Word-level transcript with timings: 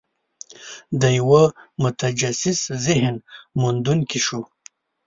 د 1.01 1.03
یوه 1.19 1.43
متجسس 1.81 2.59
ذهن 2.85 3.15
موندونکي 3.61 4.19
شو. 4.25 4.41